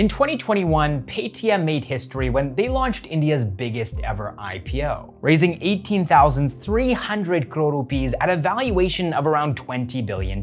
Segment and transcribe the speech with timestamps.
[0.00, 7.72] In 2021, Paytm made history when they launched India's biggest ever IPO, raising 18,300 crore
[7.72, 10.42] rupees at a valuation of around $20 billion.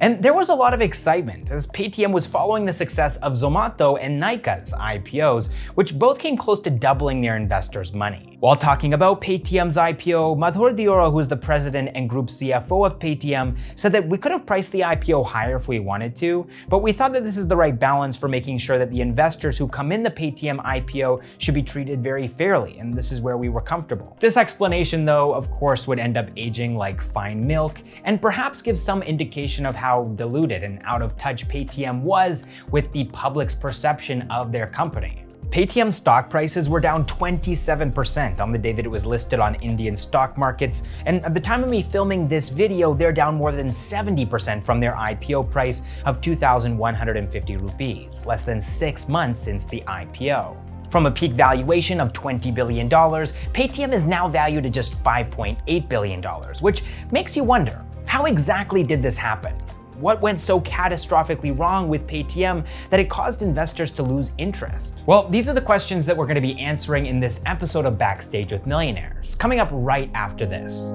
[0.00, 3.96] And there was a lot of excitement as Paytm was following the success of Zomato
[3.98, 8.35] and Nykaa's IPOs, which both came close to doubling their investors' money.
[8.38, 12.98] While talking about Paytm's IPO, Madhur Deora, who is the president and group CFO of
[12.98, 16.80] Paytm, said that we could have priced the IPO higher if we wanted to, but
[16.80, 19.66] we thought that this is the right balance for making sure that the investors who
[19.66, 23.48] come in the Paytm IPO should be treated very fairly, and this is where we
[23.48, 24.14] were comfortable.
[24.20, 28.78] This explanation, though, of course, would end up aging like fine milk, and perhaps give
[28.78, 34.30] some indication of how diluted and out of touch Paytm was with the public's perception
[34.30, 35.25] of their company.
[35.56, 39.96] Paytm stock prices were down 27% on the day that it was listed on Indian
[39.96, 43.68] stock markets, and at the time of me filming this video, they're down more than
[43.68, 50.58] 70% from their IPO price of 2,150 rupees, less than six months since the IPO.
[50.90, 56.22] From a peak valuation of $20 billion, Paytm is now valued at just $5.8 billion,
[56.60, 59.56] which makes you wonder, how exactly did this happen?
[59.98, 65.02] What went so catastrophically wrong with Paytm that it caused investors to lose interest?
[65.06, 67.96] Well, these are the questions that we're going to be answering in this episode of
[67.96, 70.90] Backstage with Millionaires, coming up right after this.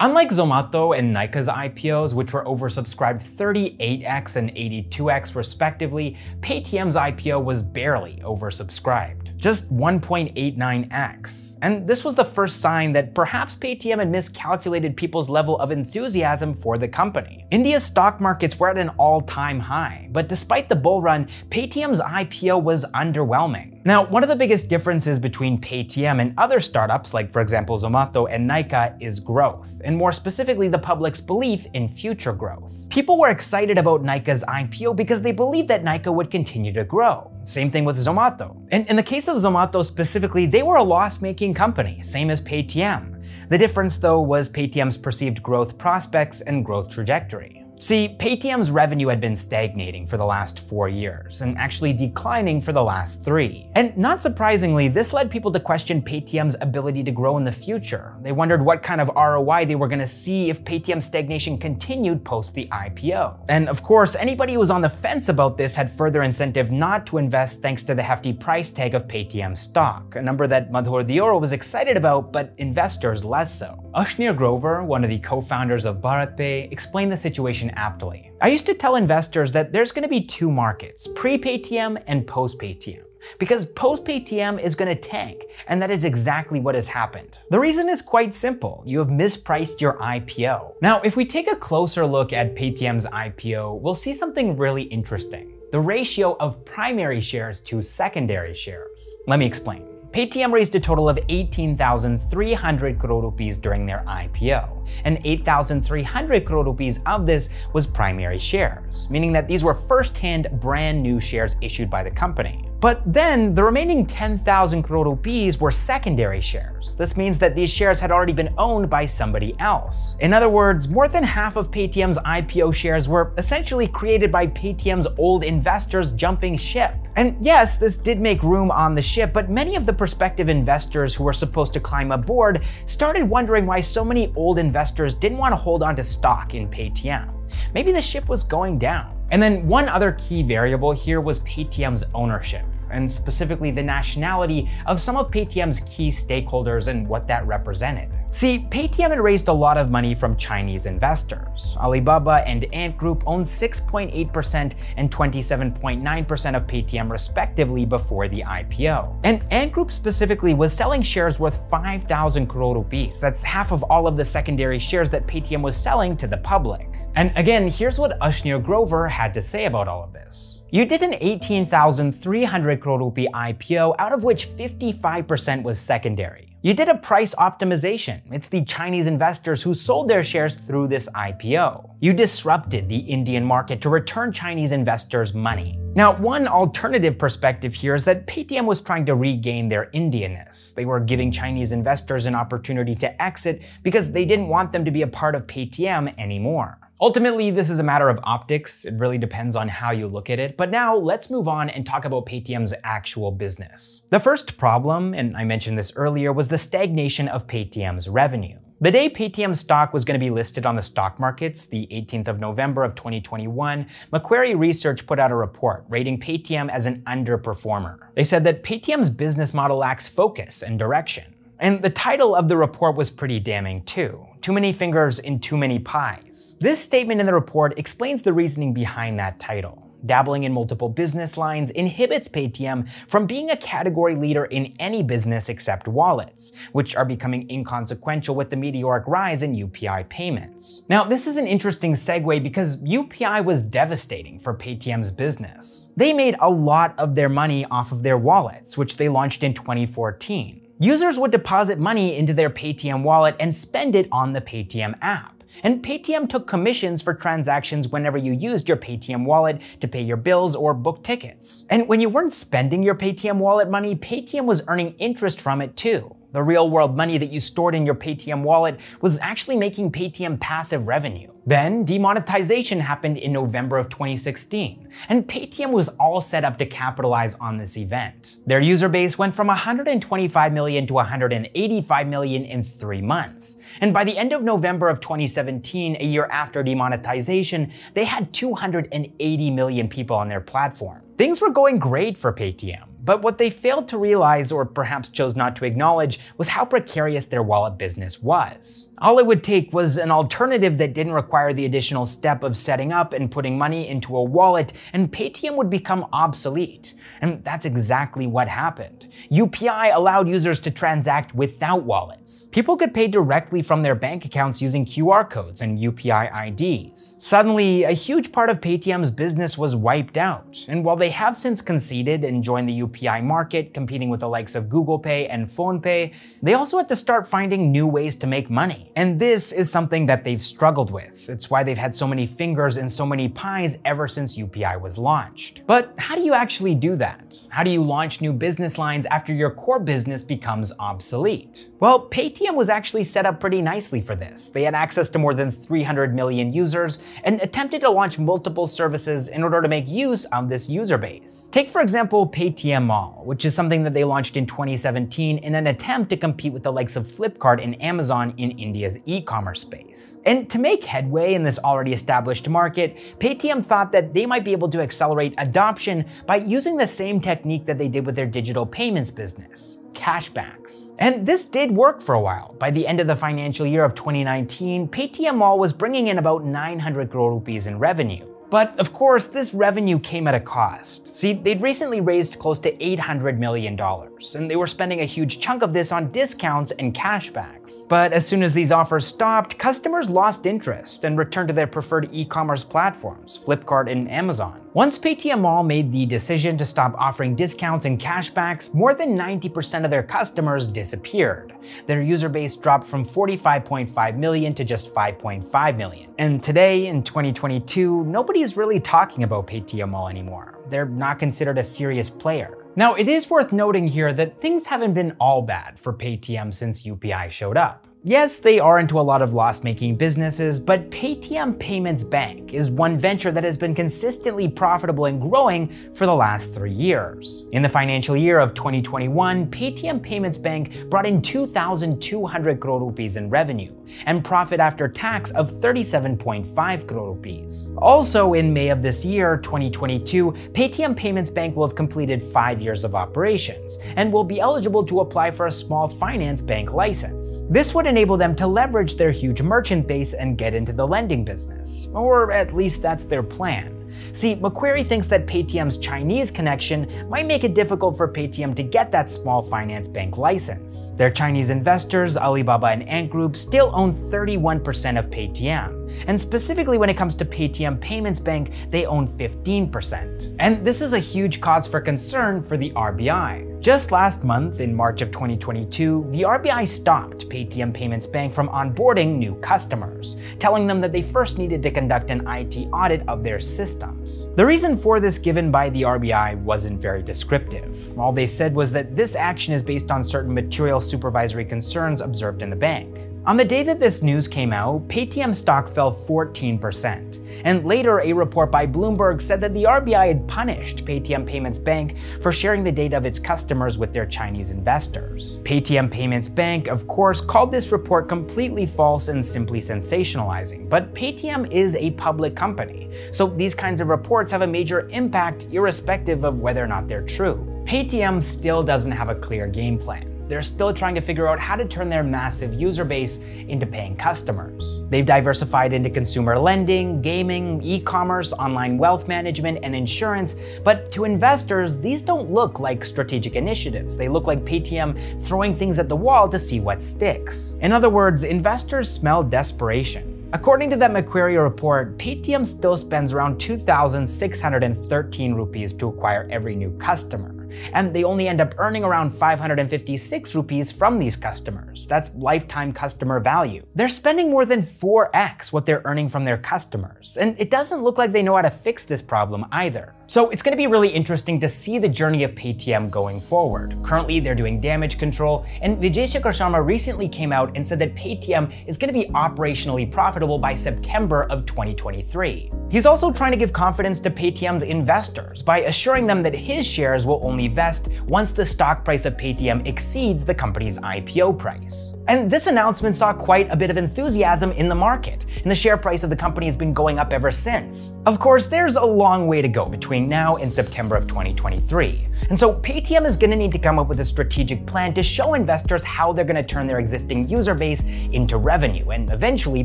[0.00, 7.62] Unlike Zomato and Nykaa's IPOs, which were oversubscribed 38x and 82x respectively, Paytm's IPO was
[7.62, 11.58] barely oversubscribed, just 1.89x.
[11.60, 16.54] And this was the first sign that perhaps Paytm had miscalculated people's level of enthusiasm
[16.54, 17.44] for the company.
[17.50, 22.62] India's stock markets were at an all-time high, but despite the bull run, Paytm's IPO
[22.62, 23.74] was underwhelming.
[23.84, 28.26] Now, one of the biggest differences between Paytm and other startups, like for example Zomato
[28.30, 32.88] and Nykaa, is growth, and more specifically the public's belief in future growth.
[32.88, 37.30] People were excited about Nykaa's IPO because they believed that Nykaa would continue to grow.
[37.44, 38.56] Same thing with Zomato.
[38.72, 43.22] And in the case of Zomato specifically, they were a loss-making company, same as Paytm.
[43.48, 47.63] The difference though was Paytm's perceived growth prospects and growth trajectory.
[47.84, 52.72] See, Paytm's revenue had been stagnating for the last four years, and actually declining for
[52.72, 53.68] the last three.
[53.74, 58.14] And not surprisingly, this led people to question Paytm's ability to grow in the future.
[58.22, 62.24] They wondered what kind of ROI they were going to see if Paytm's stagnation continued
[62.24, 63.44] post the IPO.
[63.50, 67.04] And of course, anybody who was on the fence about this had further incentive not
[67.08, 71.06] to invest thanks to the hefty price tag of Paytm stock, a number that Madhur
[71.06, 73.78] Deora was excited about, but investors less so.
[73.94, 78.30] Ashneer Grover, one of the co-founders of BharatPe, explained the situation aptly.
[78.40, 83.04] I used to tell investors that there's going to be two markets, pre-Paytm and post-Paytm
[83.38, 87.38] because post-Paytm is going to tank, and that is exactly what has happened.
[87.50, 88.82] The reason is quite simple.
[88.86, 90.74] You have mispriced your IPO.
[90.80, 95.52] Now, if we take a closer look at Paytm's IPO, we'll see something really interesting.
[95.72, 99.16] The ratio of primary shares to secondary shares.
[99.26, 99.93] Let me explain.
[100.14, 107.00] Paytm raised a total of 18,300 crore rupees during their IPO, and 8,300 crore rupees
[107.04, 112.04] of this was primary shares, meaning that these were first-hand brand new shares issued by
[112.04, 112.70] the company.
[112.84, 116.94] But then the remaining 10,000 crore rupees were secondary shares.
[116.94, 120.16] This means that these shares had already been owned by somebody else.
[120.20, 125.06] In other words, more than half of Paytm's IPO shares were essentially created by Paytm's
[125.16, 126.94] old investors jumping ship.
[127.16, 131.14] And yes, this did make room on the ship, but many of the prospective investors
[131.14, 135.52] who were supposed to climb aboard started wondering why so many old investors didn't want
[135.52, 137.32] to hold on to stock in Paytm.
[137.72, 139.10] Maybe the ship was going down.
[139.30, 145.00] And then one other key variable here was Paytm's ownership and specifically the nationality of
[145.00, 148.08] some of Paytm's key stakeholders and what that represented.
[148.34, 151.76] See, Paytm had raised a lot of money from Chinese investors.
[151.78, 159.20] Alibaba and Ant Group owned 6.8% and 27.9% of Paytm respectively before the IPO.
[159.22, 163.20] And Ant Group specifically was selling shares worth 5,000 crore rupees.
[163.20, 166.88] That's half of all of the secondary shares that Paytm was selling to the public.
[167.14, 170.64] And again, here's what Ashneer Grover had to say about all of this.
[170.72, 176.53] You did an 18,300 crore rupee IPO, out of which 55% was secondary.
[176.64, 178.22] You did a price optimization.
[178.32, 181.90] It's the Chinese investors who sold their shares through this IPO.
[182.00, 185.78] You disrupted the Indian market to return Chinese investors money.
[185.94, 190.72] Now, one alternative perspective here is that Paytm was trying to regain their Indianness.
[190.72, 194.90] They were giving Chinese investors an opportunity to exit because they didn't want them to
[194.90, 196.78] be a part of Paytm anymore.
[197.00, 198.84] Ultimately, this is a matter of optics.
[198.84, 200.56] It really depends on how you look at it.
[200.56, 204.06] But now let's move on and talk about Paytm's actual business.
[204.10, 208.58] The first problem, and I mentioned this earlier, was the stagnation of Paytm's revenue.
[208.80, 212.28] The day Paytm stock was going to be listed on the stock markets, the 18th
[212.28, 217.98] of November of 2021, Macquarie Research put out a report rating Paytm as an underperformer.
[218.14, 221.33] They said that Paytm's business model lacks focus and direction.
[221.64, 224.26] And the title of the report was pretty damning too.
[224.42, 226.56] Too many fingers in too many pies.
[226.60, 231.38] This statement in the report explains the reasoning behind that title dabbling in multiple business
[231.38, 237.06] lines inhibits Paytm from being a category leader in any business except wallets, which are
[237.06, 240.82] becoming inconsequential with the meteoric rise in UPI payments.
[240.90, 245.88] Now, this is an interesting segue because UPI was devastating for Paytm's business.
[245.96, 249.54] They made a lot of their money off of their wallets, which they launched in
[249.54, 250.63] 2014.
[250.80, 255.44] Users would deposit money into their Paytm wallet and spend it on the Paytm app.
[255.62, 260.16] And Paytm took commissions for transactions whenever you used your Paytm wallet to pay your
[260.16, 261.64] bills or book tickets.
[261.70, 265.76] And when you weren't spending your Paytm wallet money, Paytm was earning interest from it
[265.76, 266.12] too.
[266.32, 270.40] The real world money that you stored in your Paytm wallet was actually making Paytm
[270.40, 271.33] passive revenue.
[271.46, 277.34] Then demonetization happened in November of 2016, and Paytm was all set up to capitalize
[277.34, 278.38] on this event.
[278.46, 283.60] Their user base went from 125 million to 185 million in three months.
[283.82, 289.50] And by the end of November of 2017, a year after demonetization, they had 280
[289.50, 291.02] million people on their platform.
[291.18, 292.93] Things were going great for Paytm.
[293.04, 297.26] But what they failed to realize, or perhaps chose not to acknowledge, was how precarious
[297.26, 298.88] their wallet business was.
[298.98, 302.92] All it would take was an alternative that didn't require the additional step of setting
[302.92, 306.94] up and putting money into a wallet, and Paytm would become obsolete.
[307.20, 309.08] And that's exactly what happened.
[309.30, 312.44] UPI allowed users to transact without wallets.
[312.52, 317.16] People could pay directly from their bank accounts using QR codes and UPI IDs.
[317.20, 321.60] Suddenly, a huge part of Paytm's business was wiped out, and while they have since
[321.60, 325.46] conceded and joined the UPI UPI market, competing with the likes of Google Pay and
[325.46, 328.92] PhonePe, they also had to start finding new ways to make money.
[328.96, 331.28] And this is something that they've struggled with.
[331.28, 334.98] It's why they've had so many fingers in so many pies ever since UPI was
[334.98, 335.62] launched.
[335.66, 337.36] But how do you actually do that?
[337.48, 341.70] How do you launch new business lines after your core business becomes obsolete?
[341.80, 344.48] Well, Paytm was actually set up pretty nicely for this.
[344.48, 349.28] They had access to more than 300 million users and attempted to launch multiple services
[349.28, 351.48] in order to make use of this user base.
[351.52, 355.66] Take for example Paytm Mall, which is something that they launched in 2017 in an
[355.66, 360.20] attempt to compete with the likes of Flipkart and Amazon in India's e-commerce space.
[360.24, 364.52] And to make headway in this already established market, Paytm thought that they might be
[364.52, 368.66] able to accelerate adoption by using the same technique that they did with their digital
[368.66, 370.92] payments business cashbacks.
[370.98, 372.54] And this did work for a while.
[372.58, 376.44] By the end of the financial year of 2019, Paytm Mall was bringing in about
[376.44, 378.33] 900 crore rupees in revenue.
[378.54, 381.08] But of course, this revenue came at a cost.
[381.08, 385.64] See, they'd recently raised close to $800 million, and they were spending a huge chunk
[385.64, 387.88] of this on discounts and cashbacks.
[387.88, 392.08] But as soon as these offers stopped, customers lost interest and returned to their preferred
[392.12, 394.63] e commerce platforms, Flipkart and Amazon.
[394.74, 399.84] Once Paytm Mall made the decision to stop offering discounts and cashbacks, more than 90%
[399.84, 401.54] of their customers disappeared.
[401.86, 406.12] Their user base dropped from 45.5 million to just 5.5 million.
[406.18, 410.58] And today, in 2022, nobody is really talking about Paytm Mall anymore.
[410.68, 412.58] They're not considered a serious player.
[412.74, 416.82] Now, it is worth noting here that things haven't been all bad for Paytm since
[416.82, 417.86] UPI showed up.
[418.06, 422.68] Yes, they are into a lot of loss making businesses, but Paytm Payments Bank is
[422.68, 427.46] one venture that has been consistently profitable and growing for the last three years.
[427.52, 433.30] In the financial year of 2021, Paytm Payments Bank brought in 2,200 crore rupees in
[433.30, 433.72] revenue
[434.06, 437.72] and profit after tax of 37.5 crore rupees.
[437.78, 442.84] Also, in May of this year, 2022, Paytm Payments Bank will have completed five years
[442.84, 447.42] of operations and will be eligible to apply for a small finance bank license.
[447.50, 451.24] This would enable them to leverage their huge merchant base and get into the lending
[451.24, 451.88] business.
[451.92, 453.73] Or at least that's their plan.
[454.12, 458.90] See, Macquarie thinks that Paytm's Chinese connection might make it difficult for Paytm to get
[458.92, 460.92] that small finance bank license.
[460.96, 465.83] Their Chinese investors, Alibaba and Ant Group, still own 31% of Paytm.
[466.06, 470.36] And specifically when it comes to Paytm Payments Bank, they own 15%.
[470.38, 473.54] And this is a huge cause for concern for the RBI.
[473.64, 479.16] Just last month, in March of 2022, the RBI stopped Paytm Payments Bank from onboarding
[479.16, 483.40] new customers, telling them that they first needed to conduct an IT audit of their
[483.40, 484.28] systems.
[484.36, 487.98] The reason for this given by the RBI wasn't very descriptive.
[487.98, 492.42] All they said was that this action is based on certain material supervisory concerns observed
[492.42, 492.98] in the bank.
[493.26, 497.20] On the day that this news came out, Paytm stock fell 14%.
[497.44, 501.96] And later, a report by Bloomberg said that the RBI had punished Paytm Payments Bank
[502.20, 505.38] for sharing the data of its customers with their Chinese investors.
[505.44, 510.68] Paytm Payments Bank, of course, called this report completely false and simply sensationalizing.
[510.68, 515.46] But Paytm is a public company, so these kinds of reports have a major impact
[515.50, 517.36] irrespective of whether or not they're true.
[517.64, 521.56] Paytm still doesn't have a clear game plan they're still trying to figure out how
[521.56, 524.82] to turn their massive user base into paying customers.
[524.88, 531.04] They've diversified into consumer lending, gaming, e commerce, online wealth management, and insurance, but to
[531.04, 533.96] investors, these don't look like strategic initiatives.
[533.96, 537.54] They look like Paytm throwing things at the wall to see what sticks.
[537.60, 540.14] In other words, investors smell desperation.
[540.32, 546.70] According to that Macquarie report, Paytm still spends around 2,613 rupees to acquire every new
[546.78, 547.33] customer
[547.72, 551.86] and they only end up earning around 556 rupees from these customers.
[551.86, 553.64] That's lifetime customer value.
[553.74, 557.98] They're spending more than 4x what they're earning from their customers, and it doesn't look
[557.98, 559.94] like they know how to fix this problem either.
[560.06, 563.78] So it's going to be really interesting to see the journey of Paytm going forward.
[563.82, 567.94] Currently, they're doing damage control, and Vijay Shekhar Sharma recently came out and said that
[567.94, 572.50] Paytm is going to be operationally profitable by September of 2023.
[572.70, 577.06] He's also trying to give confidence to Paytm's investors by assuring them that his shares
[577.06, 581.94] will only vest once the stock price of Paytm exceeds the company's IPO price.
[582.08, 585.76] And this announcement saw quite a bit of enthusiasm in the market, and the share
[585.76, 587.96] price of the company has been going up ever since.
[588.06, 592.08] Of course, there's a long way to go between now and September of 2023.
[592.28, 595.02] And so Paytm is going to need to come up with a strategic plan to
[595.02, 599.64] show investors how they're going to turn their existing user base into revenue and eventually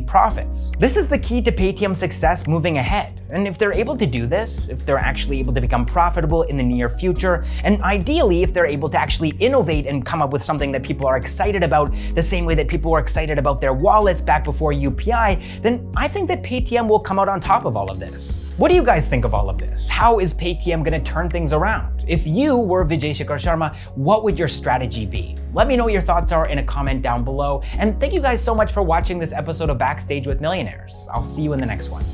[0.00, 0.72] profits.
[0.78, 3.20] This is the key to Paytm's success moving ahead.
[3.30, 6.56] And if they're able to do this, if they're actually able to become profitable in
[6.56, 10.42] the near future, and ideally if they're able to actually innovate and come up with
[10.42, 13.72] something that people are excited about, the same way that people were excited about their
[13.72, 17.76] wallets back before UPI, then I think that Paytm will come out on top of
[17.76, 18.49] all of this.
[18.60, 19.88] What do you guys think of all of this?
[19.88, 22.04] How is Paytm to turn things around?
[22.06, 25.38] If you were Vijay Shekhar Sharma, what would your strategy be?
[25.54, 27.62] Let me know what your thoughts are in a comment down below.
[27.78, 31.08] And thank you guys so much for watching this episode of Backstage with Millionaires.
[31.10, 32.04] I'll see you in the next one.